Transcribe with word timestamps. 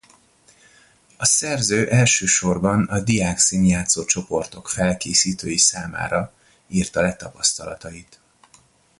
A 1.17 1.25
szerző 1.25 1.89
elsősorban 1.89 2.83
a 2.85 2.99
diákszínjátszó 2.99 4.03
csoportok 4.05 4.67
felkészítői 4.69 5.57
számára 5.57 6.33
írta 6.67 7.01
le 7.01 7.15
tapasztalatait. 7.15 8.19